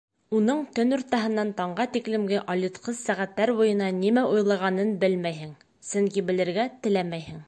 Уның 0.35 0.61
төн 0.77 0.95
уртаһынан 0.95 1.51
таңға 1.59 1.85
тиклемге 1.97 2.39
алйытҡыс 2.53 3.03
сәғәттәр 3.09 3.53
буйына 3.59 3.89
нимә 3.99 4.23
уйлағанын 4.33 4.95
белмәйһең, 5.05 5.55
сөнки 5.91 6.29
белергә 6.33 6.67
теләмәйһең. 6.89 7.39